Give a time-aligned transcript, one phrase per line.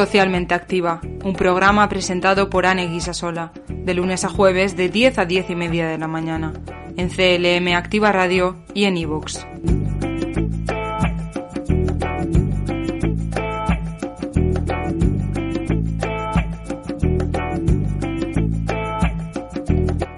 [0.00, 5.26] Socialmente Activa, un programa presentado por Anne Guisasola, de lunes a jueves de 10 a
[5.26, 6.54] 10 y media de la mañana,
[6.96, 9.44] en CLM Activa Radio y en iVoox.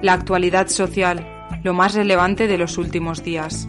[0.00, 1.26] La actualidad social,
[1.64, 3.66] lo más relevante de los últimos días.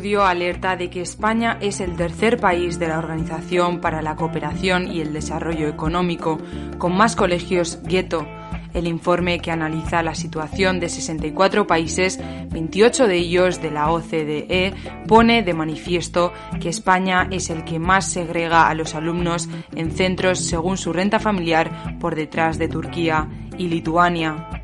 [0.00, 4.90] Estudio alerta de que España es el tercer país de la Organización para la Cooperación
[4.90, 6.38] y el Desarrollo Económico
[6.78, 8.26] con más colegios gueto.
[8.72, 12.18] El informe que analiza la situación de 64 países,
[12.50, 14.72] 28 de ellos de la OCDE,
[15.06, 16.32] pone de manifiesto
[16.62, 21.18] que España es el que más segrega a los alumnos en centros según su renta
[21.18, 24.59] familiar por detrás de Turquía y Lituania.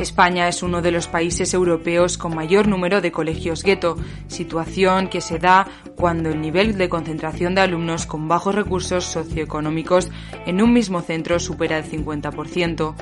[0.00, 3.96] España es uno de los países europeos con mayor número de colegios gueto,
[4.28, 10.10] situación que se da cuando el nivel de concentración de alumnos con bajos recursos socioeconómicos
[10.46, 12.94] en un mismo centro supera el 50%.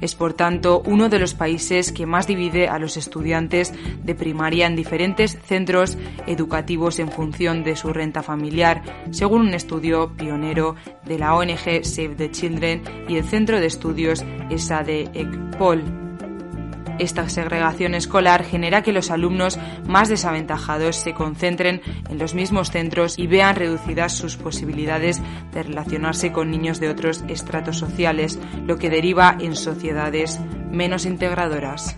[0.00, 4.66] Es por tanto uno de los países que más divide a los estudiantes de primaria
[4.66, 11.18] en diferentes centros educativos en función de su renta familiar, según un estudio pionero de
[11.18, 16.03] la ONG Save the Children y el Centro de Estudios ESA de ECPOL.
[16.98, 23.18] Esta segregación escolar genera que los alumnos más desaventajados se concentren en los mismos centros
[23.18, 25.20] y vean reducidas sus posibilidades
[25.52, 31.96] de relacionarse con niños de otros estratos sociales, lo que deriva en sociedades menos integradoras.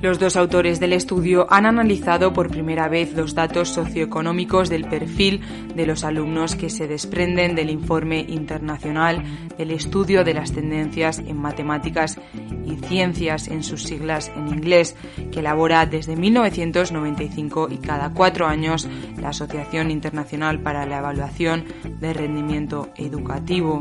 [0.00, 5.40] Los dos autores del estudio han analizado por primera vez los datos socioeconómicos del perfil
[5.74, 9.24] de los alumnos que se desprenden del informe internacional
[9.56, 12.16] del estudio de las tendencias en matemáticas
[12.64, 14.94] y ciencias en sus siglas en inglés,
[15.32, 18.88] que elabora desde 1995 y cada cuatro años
[19.20, 21.64] la Asociación Internacional para la Evaluación
[21.98, 23.80] de Rendimiento Educativo.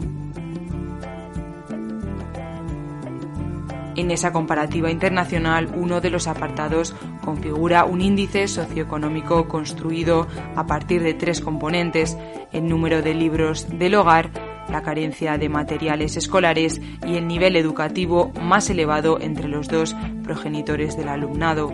[3.97, 11.01] En esa comparativa internacional, uno de los apartados configura un índice socioeconómico construido a partir
[11.01, 12.15] de tres componentes,
[12.51, 14.29] el número de libros del hogar,
[14.69, 20.95] la carencia de materiales escolares y el nivel educativo más elevado entre los dos progenitores
[20.95, 21.73] del alumnado.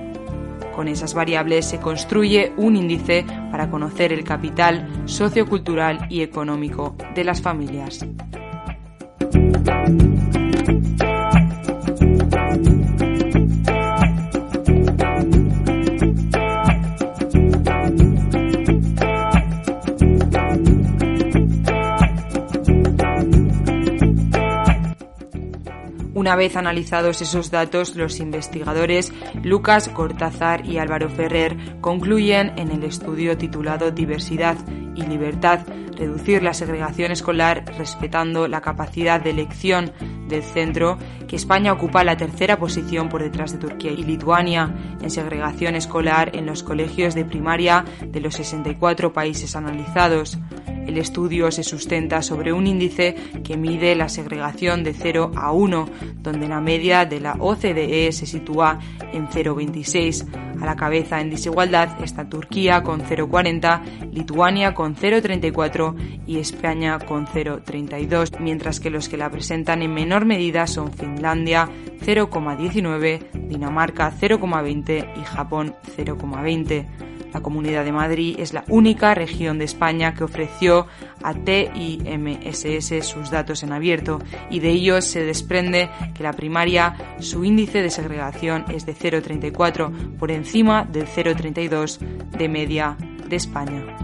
[0.74, 7.24] Con esas variables se construye un índice para conocer el capital sociocultural y económico de
[7.26, 8.06] las familias.
[26.24, 29.12] Una vez analizados esos datos, los investigadores
[29.44, 34.56] Lucas Cortázar y Álvaro Ferrer concluyen en el estudio titulado Diversidad
[34.96, 35.68] y Libertad,
[35.98, 39.92] reducir la segregación escolar respetando la capacidad de elección
[40.34, 45.10] del centro, que España ocupa la tercera posición por detrás de Turquía y Lituania en
[45.10, 50.38] segregación escolar en los colegios de primaria de los 64 países analizados.
[50.88, 55.90] El estudio se sustenta sobre un índice que mide la segregación de 0 a 1,
[56.18, 58.80] donde la media de la OCDE se sitúa
[59.14, 60.28] en 0,26.
[60.62, 65.96] A la cabeza en desigualdad está Turquía con 0,40, Lituania con 0,34
[66.28, 71.70] y España con 0,32, mientras que los que la presentan en menor medida son Finlandia
[72.06, 76.86] 0,19, Dinamarca 0,20 y Japón 0,20.
[77.34, 80.86] La Comunidad de Madrid es la única región de España que ofreció
[81.24, 84.20] a TIMSS sus datos en abierto
[84.52, 90.18] y de ellos se desprende que la primaria su índice de segregación es de 0,34
[90.18, 91.98] por encima del 0,32
[92.38, 92.98] de media
[93.28, 94.03] de España.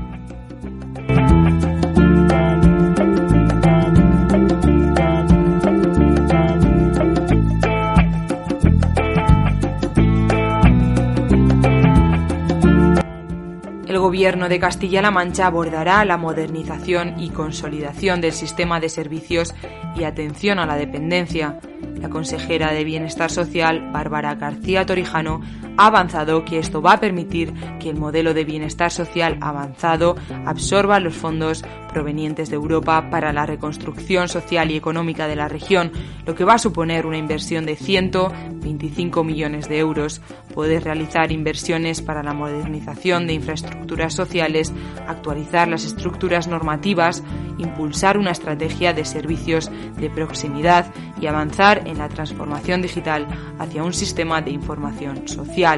[14.19, 19.55] Gobierno de Castilla-La Mancha abordará la modernización y consolidación del sistema de servicios
[19.95, 21.57] y atención a la dependencia.
[22.01, 25.39] la consejera de Bienestar Social, Bárbara García Torijano,
[25.79, 30.99] ha avanzado que esto va a permitir que el modelo de bienestar social avanzado absorba
[30.99, 35.91] los fondos provenientes de Europa para la reconstrucción social y económica de la región,
[36.25, 40.21] lo que va a suponer una inversión de 125 millones de euros,
[40.53, 44.73] poder realizar inversiones para la modernización de infraestructuras sociales,
[45.07, 47.23] actualizar las estructuras normativas,
[47.57, 53.27] impulsar una estrategia de servicios de proximidad y avanzar en la transformación digital
[53.59, 55.68] hacia un sistema de información social.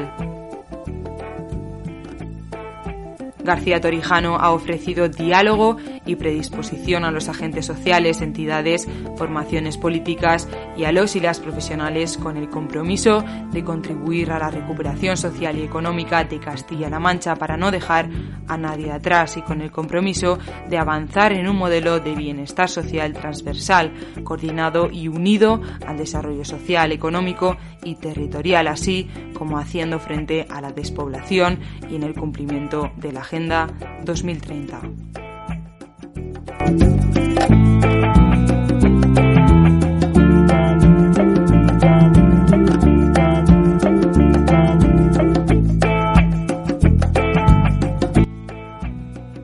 [3.44, 5.76] García Torijano ha ofrecido diálogo
[6.06, 12.16] y predisposición a los agentes sociales, entidades, formaciones políticas y a los y las profesionales
[12.16, 17.56] con el compromiso de contribuir a la recuperación social y económica de Castilla-La Mancha para
[17.56, 18.08] no dejar
[18.48, 20.38] a nadie atrás y con el compromiso
[20.68, 23.92] de avanzar en un modelo de bienestar social transversal,
[24.24, 30.72] coordinado y unido al desarrollo social, económico y territorial, así como haciendo frente a la
[30.72, 31.60] despoblación
[31.90, 33.68] y en el cumplimiento de la Agenda
[34.04, 35.21] 2030.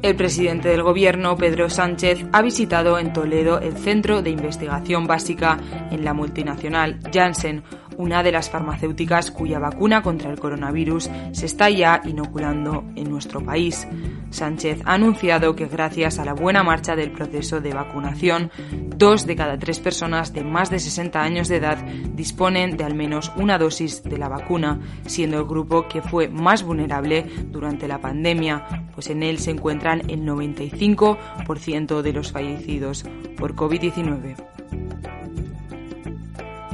[0.08, 5.58] El presidente del Gobierno, Pedro Sánchez, ha visitado en Toledo el Centro de Investigación Básica
[5.90, 7.62] en la multinacional Janssen,
[7.98, 13.44] una de las farmacéuticas cuya vacuna contra el coronavirus se está ya inoculando en nuestro
[13.44, 13.86] país.
[14.30, 18.50] Sánchez ha anunciado que gracias a la buena marcha del proceso de vacunación,
[18.96, 21.78] dos de cada tres personas de más de 60 años de edad
[22.14, 26.62] disponen de al menos una dosis de la vacuna, siendo el grupo que fue más
[26.62, 33.04] vulnerable durante la pandemia, pues en él se encuentran el 95% de los fallecidos
[33.36, 34.57] por COVID-19.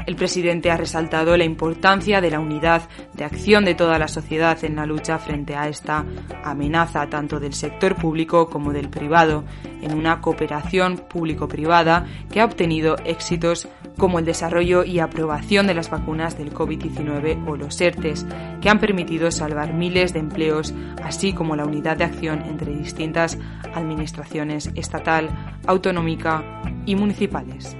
[0.06, 2.82] El presidente ha resaltado la importancia de la unidad
[3.14, 6.04] de acción de toda la sociedad en la lucha frente a esta
[6.44, 9.44] amenaza tanto del sector público como del privado,
[9.80, 15.88] en una cooperación público-privada que ha obtenido éxitos como el desarrollo y aprobación de las
[15.88, 18.26] vacunas del COVID-19 o los ERTES,
[18.60, 23.38] que han permitido salvar miles de empleos, así como la unidad de acción entre distintas
[23.74, 25.30] administraciones estatal,
[25.66, 27.76] autonómica y municipales.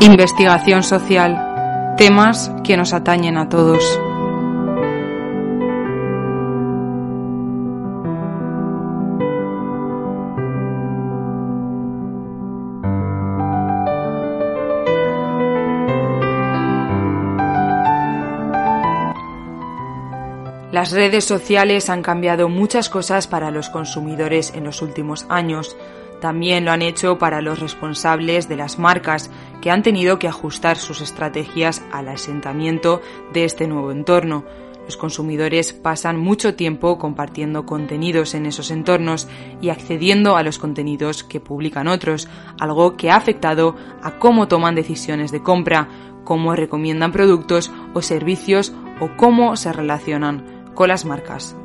[0.00, 1.94] Investigación social.
[1.96, 3.98] Temas que nos atañen a todos.
[20.76, 25.74] Las redes sociales han cambiado muchas cosas para los consumidores en los últimos años.
[26.20, 29.30] También lo han hecho para los responsables de las marcas
[29.60, 33.02] que han tenido que ajustar sus estrategias al asentamiento
[33.32, 34.44] de este nuevo entorno.
[34.86, 39.26] Los consumidores pasan mucho tiempo compartiendo contenidos en esos entornos
[39.60, 42.28] y accediendo a los contenidos que publican otros,
[42.60, 45.88] algo que ha afectado a cómo toman decisiones de compra,
[46.24, 51.56] cómo recomiendan productos o servicios o cómo se relacionan con las marcas.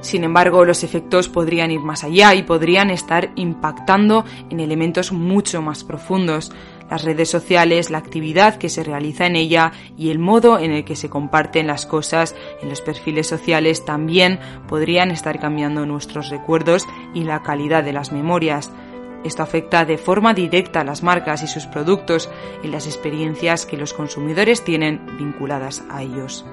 [0.00, 5.60] Sin embargo, los efectos podrían ir más allá y podrían estar impactando en elementos mucho
[5.60, 6.52] más profundos.
[6.88, 10.84] Las redes sociales, la actividad que se realiza en ella y el modo en el
[10.84, 14.38] que se comparten las cosas en los perfiles sociales también
[14.68, 18.70] podrían estar cambiando nuestros recuerdos y la calidad de las memorias.
[19.24, 22.30] Esto afecta de forma directa a las marcas y sus productos
[22.62, 26.46] y las experiencias que los consumidores tienen vinculadas a ellos.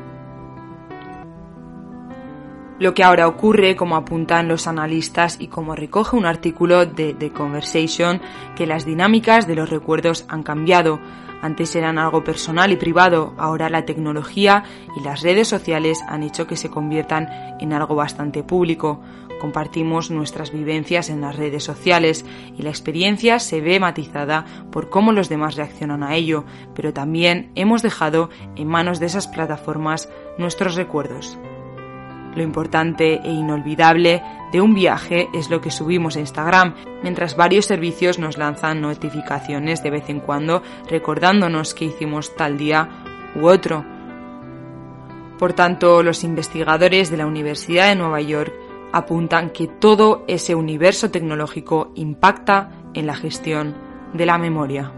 [2.78, 7.32] Lo que ahora ocurre, como apuntan los analistas y como recoge un artículo de The
[7.32, 8.20] Conversation,
[8.58, 11.00] que las dinámicas de los recuerdos han cambiado.
[11.42, 14.64] Antes eran algo personal y privado, ahora la tecnología
[14.98, 17.30] y las redes sociales han hecho que se conviertan
[17.62, 19.00] en algo bastante público.
[19.40, 22.26] Compartimos nuestras vivencias en las redes sociales
[22.58, 27.52] y la experiencia se ve matizada por cómo los demás reaccionan a ello, pero también
[27.56, 31.38] hemos dejado en manos de esas plataformas nuestros recuerdos.
[32.36, 37.66] Lo importante e inolvidable de un viaje es lo que subimos a Instagram, mientras varios
[37.66, 42.90] servicios nos lanzan notificaciones de vez en cuando recordándonos que hicimos tal día
[43.36, 43.86] u otro.
[45.40, 48.54] Por tanto, los investigadores de la Universidad de Nueva York
[48.92, 53.76] apuntan que todo ese universo tecnológico impacta en la gestión
[54.14, 54.92] de la memoria.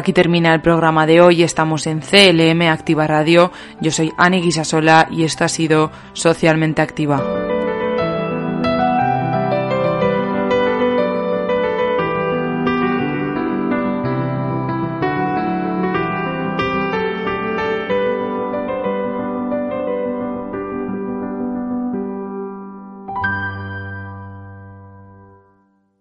[0.00, 1.42] Aquí termina el programa de hoy.
[1.42, 3.52] Estamos en CLM Activa Radio.
[3.82, 7.39] Yo soy Ani Guisasola y esto ha sido Socialmente Activa.